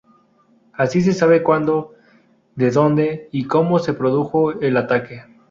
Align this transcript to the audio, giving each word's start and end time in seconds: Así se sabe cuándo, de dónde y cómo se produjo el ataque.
Así 0.73 1.01
se 1.03 1.13
sabe 1.13 1.43
cuándo, 1.43 1.93
de 2.55 2.71
dónde 2.71 3.27
y 3.31 3.45
cómo 3.45 3.77
se 3.77 3.93
produjo 3.93 4.53
el 4.59 4.77
ataque. 4.77 5.25